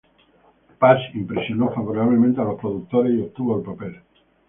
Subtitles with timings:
[0.79, 4.01] Parks impresionó favorablemente a los productores y obtuvo el papel.